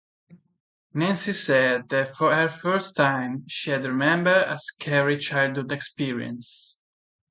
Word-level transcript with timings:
Nancy 0.95 1.31
said 1.31 1.89
that 1.89 2.15
for 2.15 2.33
her 2.33 2.49
first 2.49 2.95
time, 2.97 3.43
she 3.47 3.69
had 3.69 3.85
remembered 3.85 4.47
a 4.47 4.57
scary 4.57 5.19
childhood 5.19 5.71
experience. 5.71 6.79